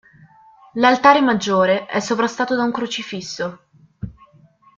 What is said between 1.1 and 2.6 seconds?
maggiore è sovrastato